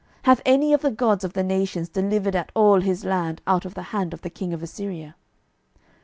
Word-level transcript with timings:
12:018:033 0.23 0.25
Hath 0.25 0.41
any 0.47 0.73
of 0.73 0.81
the 0.81 0.89
gods 0.89 1.23
of 1.23 1.33
the 1.33 1.43
nations 1.43 1.87
delivered 1.87 2.35
at 2.35 2.51
all 2.55 2.81
his 2.81 3.05
land 3.05 3.39
out 3.45 3.65
of 3.65 3.75
the 3.75 3.83
hand 3.93 4.15
of 4.15 4.21
the 4.23 4.31
king 4.31 4.51
of 4.51 4.63
Assyria? 4.63 5.13